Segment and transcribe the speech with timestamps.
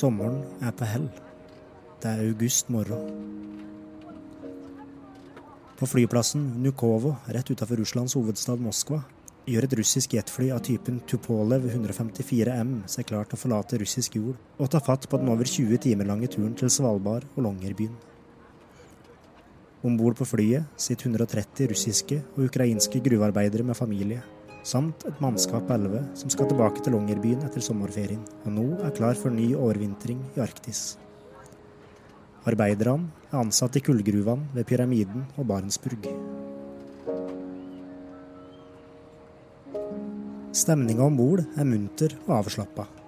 [0.00, 1.08] Sommeren er på hell.
[2.00, 3.08] Det er august morgen.
[5.76, 9.02] På flyplassen Nukovo, rett utenfor Russlands hovedstad Moskva
[9.48, 14.38] gjør et russisk jetfly av typen Tupolev 154M seg klar til å forlate russisk jord
[14.60, 18.09] og ta fatt på den over 20 timer lange turen til Svalbard og Longyearbyen.
[19.80, 24.20] Om bord på flyet sitter 130 russiske og ukrainske gruvearbeidere med familie
[24.60, 28.92] samt et mannskap på elleve som skal tilbake til Longyearbyen etter sommerferien, og nå er
[28.92, 30.98] klar for ny overvintring i Arktis.
[32.44, 36.12] Arbeiderne er ansatt i kullgruvene ved Pyramiden og Barentsburg.
[40.60, 42.99] Stemninga om bord er munter og avslappa.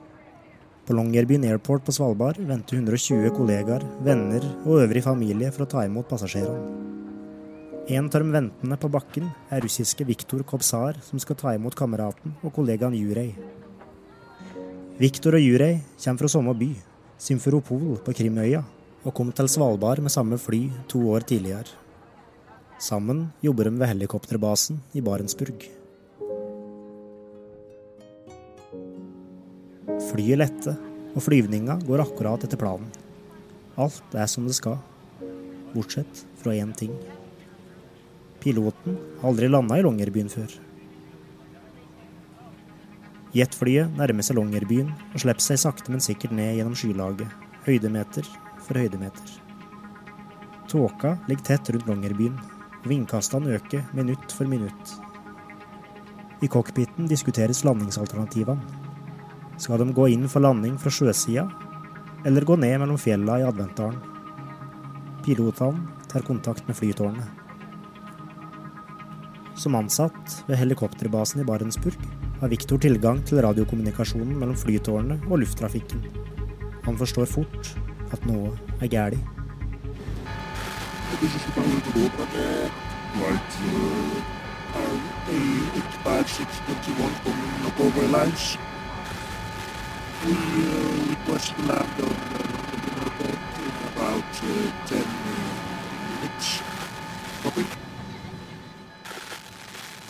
[0.93, 5.87] På Longyearbyen Airport på Svalbard venter 120 kollegaer, venner og øvrig familie for å ta
[5.89, 6.59] imot passasjerene.
[7.97, 12.37] En av de ventende på bakken er russiske Viktor Kobsar, som skal ta imot kameraten
[12.43, 13.33] og kollegaen Jurej.
[15.01, 16.73] Viktor og Jurej kommer fra samme by,
[17.17, 18.61] Symferopol på Krimøya,
[19.01, 21.73] og kom til Svalbard med samme fly to år tidligere.
[22.77, 25.73] Sammen jobber de ved helikopterbasen i Barentsburg.
[30.13, 30.75] Flyet lette,
[31.13, 32.89] og flyvninga går akkurat etter planen.
[33.81, 34.77] Alt er som det skal,
[35.73, 36.93] bortsett fra én ting.
[38.43, 40.53] Piloten har aldri landa i Longyearbyen før.
[43.33, 47.33] Jetflyet nærmer seg Longyearbyen og slipper seg sakte, men sikkert ned gjennom skylaget,
[47.65, 48.29] høydemeter
[48.61, 49.39] for høydemeter.
[50.69, 52.37] Tåka ligger tett rundt Longyearbyen,
[52.83, 54.95] og vindkastene øker minutt for minutt.
[56.43, 58.82] I cockpiten diskuteres landingsalternativene.
[59.61, 61.45] Skal de gå inn for landing fra sjøsida,
[62.27, 64.01] eller gå ned mellom fjella i Adventdalen?
[65.23, 67.27] Pilotene tar kontakt med flytårnet.
[69.59, 71.99] Som ansatt ved helikopterbasen i Barentsburg
[72.41, 76.03] har Viktor tilgang til radiokommunikasjonen mellom flytårnet og lufttrafikken.
[76.83, 77.75] Han forstår fort
[78.11, 78.51] at noe
[78.83, 79.21] er galt.
[90.25, 90.35] We uh,
[91.11, 92.15] request land on uh,
[93.91, 94.47] about uh,
[94.87, 95.03] 10
[96.23, 96.63] minutes.
[97.43, 97.67] Copy.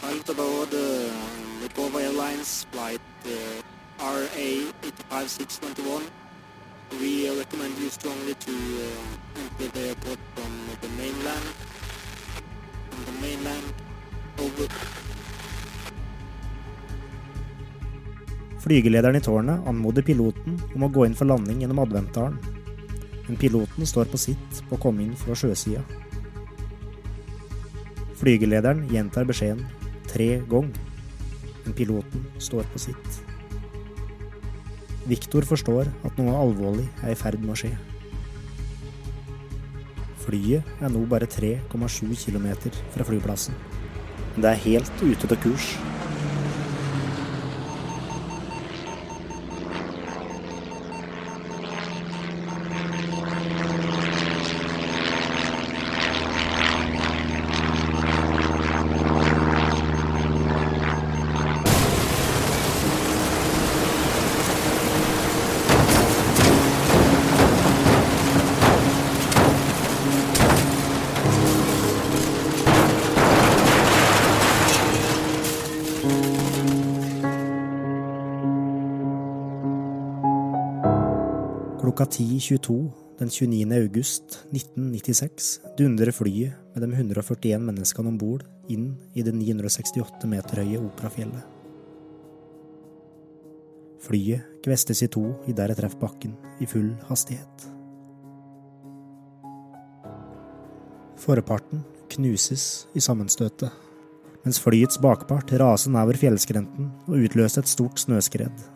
[0.02, 1.08] Pilot aboard uh,
[1.98, 3.00] Airlines flight
[3.98, 6.02] RA85621.
[7.00, 10.52] We recommend you strongly to uh, enter the airport from
[10.82, 11.46] the mainland.
[12.90, 13.72] From the mainland.
[18.62, 22.38] Flygelederen i tårnet anmoder piloten om å gå inn for landing gjennom Adventdalen.
[23.26, 25.82] Men piloten står på sitt på å komme inn fra sjøsida.
[28.22, 29.64] Flygelederen gjentar beskjeden
[30.06, 30.78] tre ganger,
[31.64, 33.22] men piloten står på sitt.
[35.10, 37.72] Viktor forstår at noe alvorlig er i ferd med å skje.
[40.22, 42.46] Flyet er nå bare 3,7 km
[42.94, 43.58] fra flyplassen.
[44.38, 45.72] Det er helt ute av kurs.
[81.92, 83.72] Klokka 10.22 den 29.
[83.76, 90.62] august 1996 dundrer flyet med de 141 menneskene om bord inn i det 968 meter
[90.62, 91.42] høye Operafjellet.
[94.06, 96.32] Flyet kvestes i to idet det treffer bakken
[96.64, 97.66] i full hastighet.
[101.20, 101.84] Forparten
[102.16, 103.68] knuses i sammenstøtet,
[104.46, 108.66] mens flyets bakpart raser nedover fjellskrenten og utløser et stort snøskred.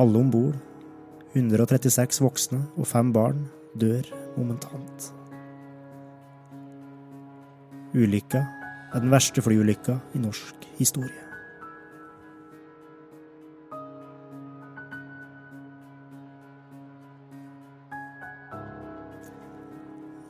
[0.00, 0.56] Alle om bord
[1.30, 3.44] 136 voksne og fem barn
[3.78, 5.12] dør momentant.
[7.94, 8.40] Ulykka
[8.90, 11.26] er den verste flyulykka i norsk historie.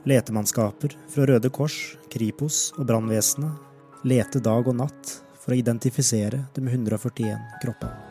[0.05, 1.75] Letemannskaper fra Røde Kors,
[2.13, 8.09] Kripos og brannvesenet leter dag og natt for å identifisere de 141 kroppene.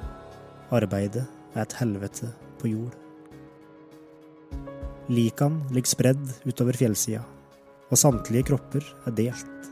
[0.74, 2.96] Arbeidet er et helvete på jord.
[5.10, 7.24] Likene ligger spredd utover fjellsida,
[7.90, 9.70] og samtlige kropper er delt,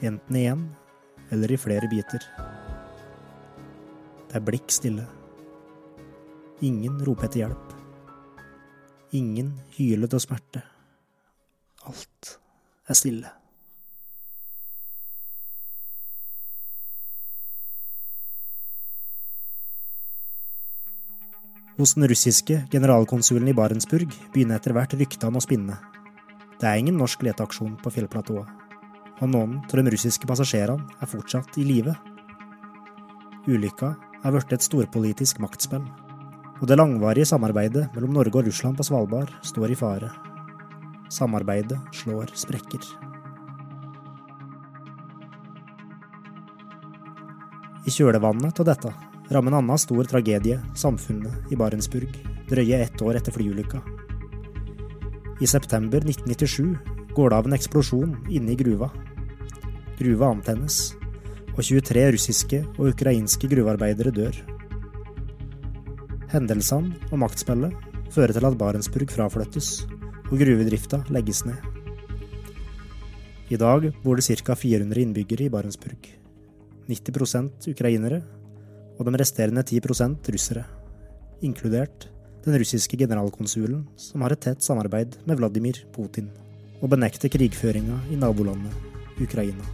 [0.00, 0.62] enten i én
[1.34, 2.22] eller i flere biter.
[4.26, 5.04] Det er blikk stille.
[6.64, 7.74] Ingen roper etter hjelp.
[9.16, 10.62] Ingen hyler av smerte.
[11.86, 12.38] Alt
[12.88, 13.32] er stille.
[21.76, 25.74] Hos den russiske generalkonsulen i Barentsburg begynner etter hvert ryktene å spinne.
[26.56, 28.48] Det er ingen norsk leteaksjon på fjellplatået,
[29.20, 31.92] og noen av de russiske passasjerene er fortsatt i live.
[33.44, 33.90] Ulykka
[34.24, 35.84] er blitt et storpolitisk maktspill,
[36.56, 40.08] og det langvarige samarbeidet mellom Norge og Russland på Svalbard står i fare.
[41.12, 42.88] Samarbeidet slår sprekker.
[47.84, 48.94] I kjølvannet av dette
[49.30, 52.12] rammer en annen stor tragedie samfunnet i Barentsburg
[52.50, 53.80] drøye ett år etter flyulykka.
[55.42, 56.76] I september 1997
[57.16, 58.90] går det av en eksplosjon inne i gruva.
[59.98, 60.94] Gruva antennes,
[61.56, 64.36] og 23 russiske og ukrainske gruvearbeidere dør.
[66.32, 67.74] Hendelsene og maktspillet
[68.14, 69.86] fører til at Barentsburg fraflyttes,
[70.30, 71.58] og gruvedrifta legges ned.
[73.50, 74.54] I dag bor det ca.
[74.58, 76.08] 400 innbyggere i Barentsburg.
[76.88, 78.22] 90% ukrainere
[78.96, 80.66] og de resterende 10% russere,
[81.44, 82.08] inkludert
[82.46, 86.30] den russiske generalkonsulen, som har et tett samarbeid med Vladimir Putin,
[86.80, 89.64] og benekter krigføringa i nabolandet Ukraina.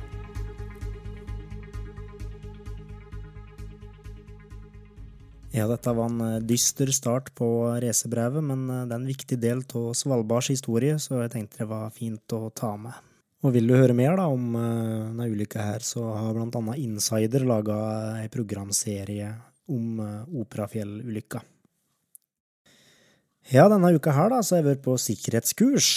[5.52, 7.46] Ja, dette var en eh, dyster start på
[7.84, 11.68] racebrevet, men eh, det er en viktig del av Svalbards historie, så jeg tenkte det
[11.68, 13.11] var fint å ta med.
[13.42, 14.62] Og vil du høre mer da om uh,
[15.10, 17.76] denne ulykka her, så har annet Insider laga
[18.20, 19.32] ei programserie
[19.72, 21.42] om uh, Operafjell-ulykka.
[23.50, 25.88] Ja, denne uka her da, så har jeg vært på sikkerhetskurs.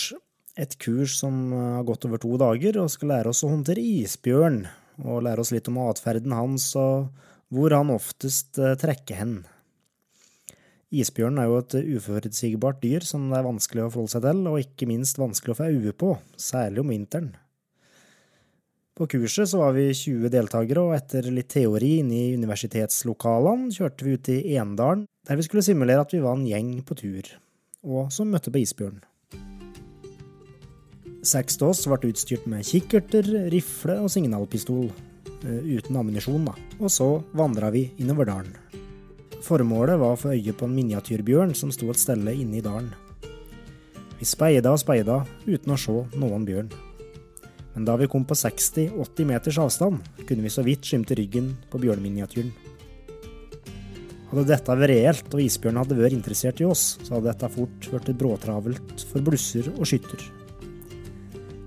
[0.58, 4.64] Et kurs som har gått over to dager, og skal lære oss å håndtere isbjørn.
[5.06, 7.12] Og lære oss litt om atferden hans, og
[7.54, 9.36] hvor han oftest trekker hen.
[10.96, 14.62] Isbjørnen er jo et uforutsigbart dyr som det er vanskelig å forholde seg til, og
[14.62, 17.34] ikke minst vanskelig å få øye på, særlig om vinteren.
[18.96, 24.08] På kurset så var vi 20 deltakere, og etter litt teori inne i universitetslokalene kjørte
[24.08, 27.34] vi ut i Endalen, der vi skulle simulere at vi var en gjeng på tur,
[27.84, 29.04] og som møtte på isbjørn.
[31.26, 34.88] Seks av oss ble utstyrt med kikkerter, rifle og signalpistol,
[35.44, 38.85] eh, uten ammunisjon, da, og så vandra vi innover dalen.
[39.46, 42.90] Formålet var å få øye på en miniatyrbjørn som sto et stelle inne i dalen.
[44.18, 46.72] Vi speida og speida uten å se noen bjørn.
[47.76, 51.82] Men da vi kom på 60-80 meters avstand, kunne vi så vidt skimte ryggen på
[51.84, 52.54] bjørnminiatyren.
[54.32, 57.90] Hadde dette vært reelt og isbjørnen hadde vært interessert i oss, så hadde dette fort
[57.92, 60.24] blitt bråtravelt for blusser og skytter.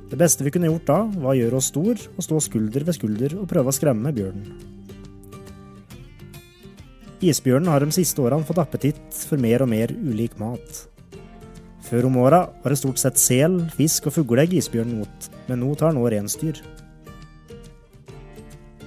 [0.08, 2.96] Det beste vi kunne gjort da, var å gjøre oss stor og stå skulder ved
[2.96, 4.77] skulder og prøve å skremme bjørnen.
[7.18, 10.84] Isbjørnen har de siste årene fått appetitt for mer og mer ulik mat.
[11.88, 15.72] Før om åra var det stort sett sel, fisk og fugleegg isbjørnen mot, men nå
[15.74, 16.60] tar den òg reinsdyr.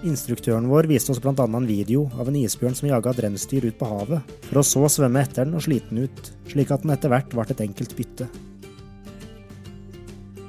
[0.07, 1.33] Instruktøren vår viste oss bl.a.
[1.43, 4.85] en video av en isbjørn som jaga et reinsdyr ut på havet, for å så
[4.95, 7.97] svømme etter den og slite den ut, slik at den etter hvert ble et enkelt
[7.99, 8.29] bytte.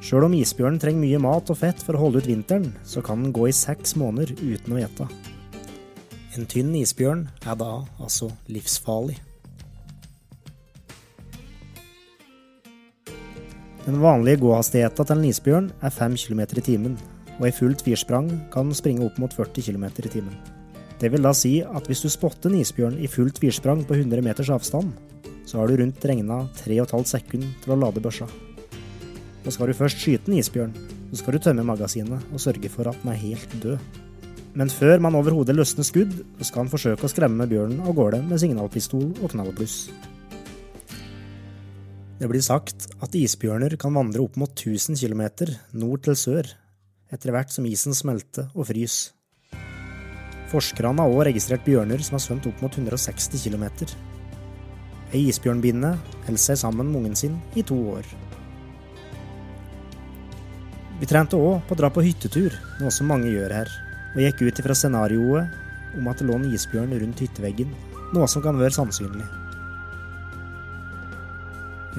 [0.02, 3.26] Sjøl om isbjørnen trenger mye mat og fett for å holde ut vinteren, så kan
[3.26, 5.11] den gå i seks måneder uten å ete.
[6.33, 9.19] En tynn isbjørn er da altså livsfarlig.
[13.83, 16.95] Den vanlige gåhastigheten til en isbjørn er 5 km i timen,
[17.37, 20.39] og i fullt firsprang kan den springe opp mot 40 km i timen.
[21.03, 24.25] Det vil da si at hvis du spotter en isbjørn i fullt firsprang på 100
[24.25, 24.95] meters avstand,
[25.45, 28.31] så har du rundt regna 3,5 sekund til å lade børsa.
[29.43, 30.73] Og skal du først skyte en isbjørn,
[31.11, 34.01] så skal du tømme magasinet og sørge for at den er helt død.
[34.52, 36.12] Men før man overhodet løsner skudd,
[36.44, 39.87] skal han forsøke å skremme bjørnen av gårde med signalpistol og knallbluss.
[42.21, 45.23] Det blir sagt at isbjørner kan vandre opp mot 1000 km
[45.80, 46.50] nord til sør,
[47.12, 49.16] etter hvert som isen smelter og fryser.
[50.52, 53.64] Forskerne har også registrert bjørner som har svømt opp mot 160 km.
[55.16, 55.94] Ei isbjørnbinne
[56.26, 58.04] holder seg sammen med ungen sin i to år.
[61.00, 63.73] Vi trente òg på å dra på hyttetur, noe som mange gjør her
[64.12, 67.73] og gikk ut ifra scenarioet om at det lå en isbjørn rundt hytteveggen,
[68.12, 69.25] noe som kan være sannsynlig.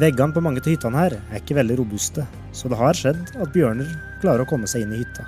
[0.02, 3.54] Veggene på mange av hyttene her er ikke veldig robuste, så det har skjedd at
[3.54, 3.90] bjørner
[4.24, 5.28] klarer å komme seg inn i hytta.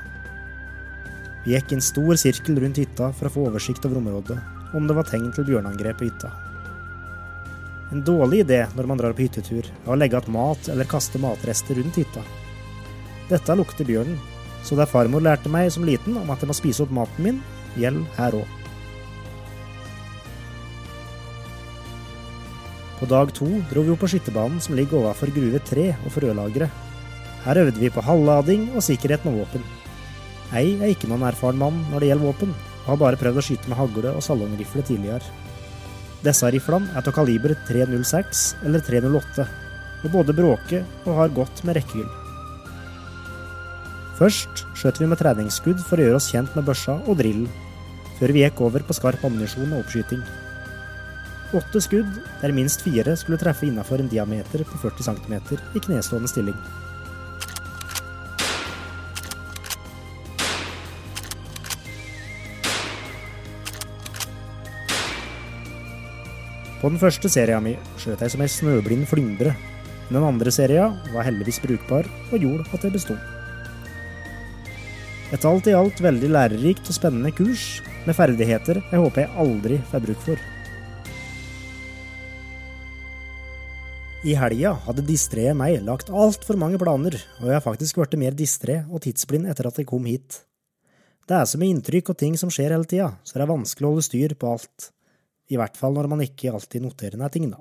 [1.46, 4.40] Vi gikk i en stor sirkel rundt hytta for å få oversikt over området,
[4.74, 6.32] om det var tegn til bjørneangrep på hytta.
[7.94, 11.22] En dårlig idé når man drar på hyttetur, er å legge igjen mat eller kaste
[11.22, 12.24] matrester rundt hytta.
[13.30, 14.18] Dette lukter bjørnen,
[14.66, 17.42] så det farmor lærte meg som liten om at jeg må spise opp maten min,
[17.78, 18.62] gjelder her òg.
[22.96, 26.84] På dag to dro vi opp på skytterbanen som ligger overfor gruve 3 og frølageret.
[27.46, 29.66] Her øvde vi på halvlading og sikkerhet med våpen.
[30.50, 32.56] Jeg er ikke noen erfaren mann når det gjelder våpen,
[32.86, 35.34] og har bare prøvd å skyte med hagle og salongrifle tidligere.
[36.26, 39.50] Disse riflene er av kaliber 306 eller 308,
[40.06, 42.25] og både bråker og har godt med rekkehyll.
[44.16, 47.50] Først skjøt vi med treningsskudd for å gjøre oss kjent med børsa og drillen,
[48.16, 50.22] før vi gikk over på skarp ammunisjon og oppskyting.
[51.56, 55.36] Åtte skudd, der minst fire skulle treffe innafor en diameter på 40 cm
[55.76, 56.56] i knestående stilling.
[66.80, 69.58] På den første serien min skjøt jeg som ei snøblind flyndre.
[70.08, 73.24] Den andre serien var heldigvis brukbar og gjorde at jeg besto.
[75.36, 79.80] Et alt i alt veldig lærerikt og spennende kurs, med ferdigheter jeg håper jeg aldri
[79.90, 80.44] får bruk for.
[84.26, 88.38] I helga hadde distré meg lagt altfor mange planer, og jeg har faktisk blitt mer
[88.38, 90.40] distré og tidsblind etter at jeg kom hit.
[91.28, 93.90] Det er så mye inntrykk og ting som skjer hele tida, så det er vanskelig
[93.90, 94.92] å holde styr på alt.
[95.52, 97.60] I hvert fall når man ikke alltid noterer ned ting, da.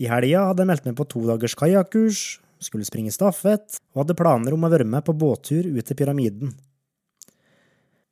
[0.00, 2.24] I helga hadde jeg meldt meg på to dagers kajakkurs,
[2.62, 6.52] skulle springe stafett, og hadde planer om å være med på båttur ut til pyramiden.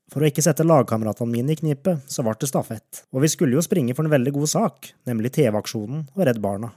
[0.09, 3.59] For å ikke sette lagkameratene mine i knipe, så ble det stafett, og vi skulle
[3.59, 6.73] jo springe for en veldig god sak, nemlig TV-aksjonen og Redd Barna.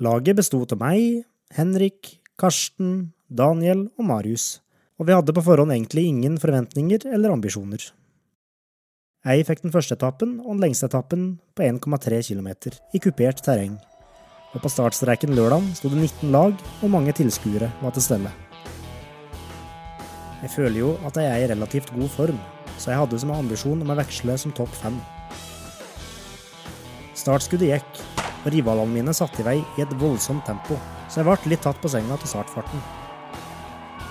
[0.00, 4.62] Laget besto av meg, Henrik, Karsten, Daniel og Marius,
[4.96, 7.84] og vi hadde på forhånd egentlig ingen forventninger eller ambisjoner.
[9.22, 12.48] Jeg fikk den første etappen og den lengste etappen på 1,3 km
[12.96, 13.76] i kupert terreng.
[14.52, 18.32] Og på startstreken lørdag sto det 19 lag, og mange tilskuere var til stelle.
[20.42, 22.40] Jeg føler jo at jeg er i relativt god form,
[22.76, 24.98] så jeg hadde som ambisjon om å veksle som topp fem.
[27.16, 28.02] Startskuddet gikk,
[28.42, 30.76] og rivalene mine satte i vei i et voldsomt tempo,
[31.08, 32.84] så jeg ble litt tatt på senga til startfarten.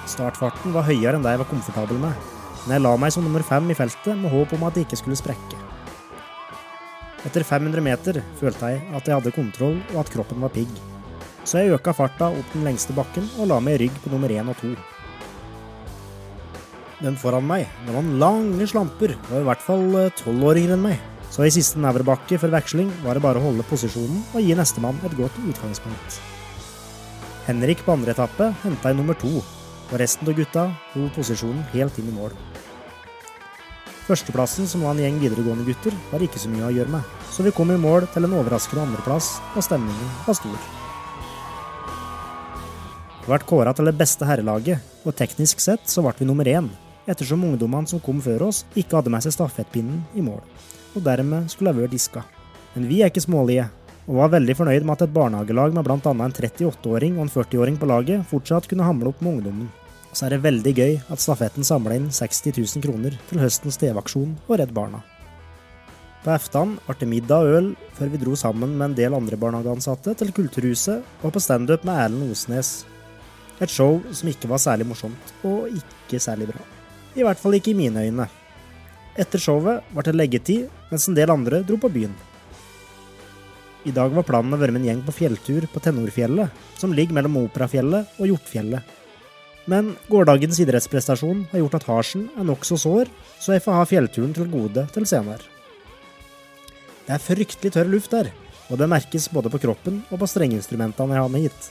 [0.09, 2.29] Startfarten var høyere enn det jeg var komfortabel med,
[2.63, 5.03] men jeg la meg som nummer fem i feltet med håp om at det ikke
[5.03, 5.60] skulle sprekke.
[7.27, 10.71] Etter 500 meter følte jeg at jeg hadde kontroll og at kroppen var pigg,
[11.45, 14.33] så jeg øka farta opp den lengste bakken og la meg i rygg på nummer
[14.33, 14.71] én og to.
[17.01, 19.87] Den foran meg, det var lange slamper, og i hvert fall
[20.19, 20.99] tolvåringer enn meg,
[21.33, 25.01] så i siste nevrebakke for veksling var det bare å holde posisjonen og gi nestemann
[25.05, 26.19] et godt utgangspunkt.
[27.47, 29.39] Henrik på andre etappe henta i nummer to,
[29.91, 32.37] og resten av gutta holdt posisjonen helt inn i mål.
[34.11, 37.45] Førsteplassen, som var en gjeng videregående gutter, var ikke så mye å gjøre med, så
[37.45, 40.57] vi kom i mål til en overraskende andreplass, og stemningen var stor.
[43.21, 46.67] Vi ble kåra til det beste herrelaget, og teknisk sett så ble vi nummer én,
[47.07, 50.43] ettersom ungdommene som kom før oss, ikke hadde med seg stafettpinnen i mål,
[50.91, 52.27] og dermed skulle ha vært diska.
[52.75, 53.69] Men vi er ikke smålige,
[54.09, 56.01] og var veldig fornøyd med at et barnehagelag med bl.a.
[56.11, 59.71] en 38-åring og en 40-åring på laget fortsatt kunne hamle opp med ungdommen.
[60.11, 63.79] Og så er det veldig gøy at stafetten samla inn 60 000 kroner til høstens
[63.79, 64.99] TV-aksjon og Redd Barna.
[66.21, 69.39] På eftan ble det middag og øl før vi dro sammen med en del andre
[69.39, 72.73] barnehageansatte til Kulturhuset og på standup med Erlend Osnes.
[73.63, 76.61] Et show som ikke var særlig morsomt, og ikke særlig bra.
[77.15, 78.27] I hvert fall ikke i mine øyne.
[79.19, 82.13] Etter showet ble det leggetid, mens en del andre dro på byen.
[83.85, 87.17] I dag var planen å være med en gjeng på fjelltur på Tenorfjellet, som ligger
[87.17, 88.97] mellom Operafjellet og Hjortfjellet.
[89.69, 94.33] Men gårsdagens idrettsprestasjon har gjort at harsen er nokså sår, så jeg får ha fjellturen
[94.33, 95.43] til gode til senere.
[97.05, 98.31] Det er fryktelig tørr luft der,
[98.71, 101.69] og det merkes både på kroppen og på strengeinstrumentene jeg har med hit.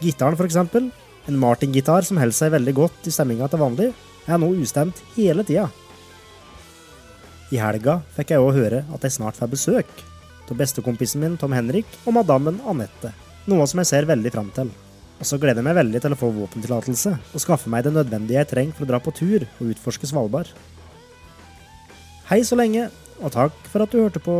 [0.00, 0.90] Gitaren, for eksempel,
[1.26, 3.90] en Martin-gitar som holder seg veldig godt i stemminga til vanlig,
[4.26, 5.68] er nå ustemt hele tida.
[7.52, 9.92] I helga fikk jeg òg høre at jeg snart får besøk
[10.46, 13.12] av bestekompisen min Tom Henrik og madammen Anette,
[13.50, 14.70] noe som jeg ser veldig fram til.
[15.16, 18.42] Og så gleder jeg meg veldig til å få våpentillatelse og skaffe meg det nødvendige
[18.42, 20.50] jeg trenger for å dra på tur og utforske Svalbard.
[22.28, 22.90] Hei så lenge,
[23.22, 24.36] og takk for at du hørte på.